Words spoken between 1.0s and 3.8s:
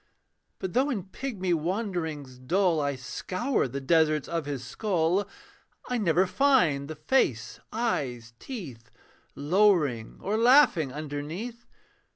pigmy wanderings dull I scour the